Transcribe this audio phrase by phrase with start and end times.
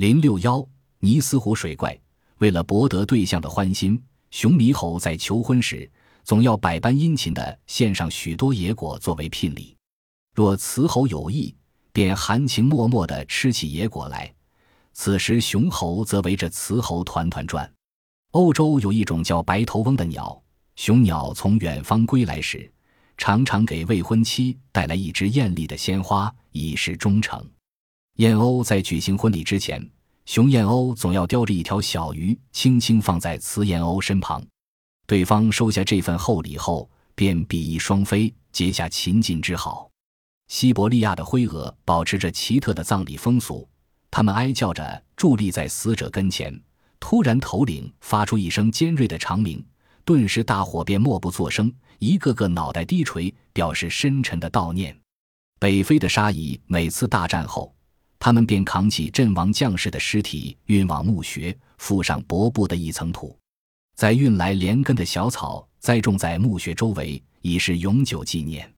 [0.00, 0.66] 零六幺，
[1.00, 1.94] 尼斯湖水怪。
[2.38, 5.86] 为了博得对象的欢心，熊猕猴在求婚时
[6.24, 9.76] 总要百般殷勤地献上许多野果作为聘礼。
[10.34, 11.54] 若雌猴有意，
[11.92, 14.34] 便含情脉脉地吃起野果来。
[14.94, 17.70] 此时，雄猴则围着雌猴团团转。
[18.30, 20.42] 欧洲有一种叫白头翁的鸟，
[20.76, 22.72] 雄鸟从远方归来时，
[23.18, 27.46] 常常给未婚妻带来一支艳丽的鲜花，以示忠诚。
[28.20, 29.82] 燕鸥在举行婚礼之前，
[30.26, 34.44] 雄燕鸥总要叼着一条小鱼，轻轻放在雌燕鸥身旁。
[35.06, 39.90] 对方收下这份厚礼后，便比翼双飞，结下秦晋之好。
[40.48, 43.66] 西伯利亚的灰鹅保持着奇特的葬礼风俗。
[44.10, 46.54] 他们哀叫着伫立在死者跟前，
[46.98, 49.64] 突然头领发出一声尖锐的长鸣，
[50.04, 54.94] 顿时大伙便默不作声，一个个脑袋低垂，表示深沉的悼念。
[55.58, 57.74] 北非的沙蚁每次大战后，
[58.20, 63.34] 他们便扛起阵亡将士的尸体运往墓穴，覆上薄薄的一层土，
[63.96, 68.70] 再运来连根的小草栽种在墓穴周围，以示永久纪念。